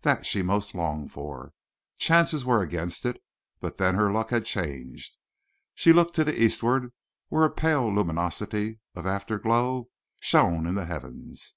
That 0.00 0.26
she 0.26 0.42
most 0.42 0.74
longed 0.74 1.12
for. 1.12 1.52
Chances 1.98 2.44
were 2.44 2.60
against 2.62 3.06
it, 3.06 3.22
but 3.60 3.76
then 3.76 3.94
her 3.94 4.10
luck 4.10 4.30
had 4.30 4.44
changed. 4.44 5.16
She 5.72 5.92
looked 5.92 6.16
to 6.16 6.24
the 6.24 6.34
eastward 6.42 6.92
where 7.28 7.44
a 7.44 7.50
pale 7.52 7.88
luminosity 7.94 8.80
of 8.96 9.06
afterglow 9.06 9.86
shone 10.18 10.66
in 10.66 10.74
the 10.74 10.86
heavens. 10.86 11.54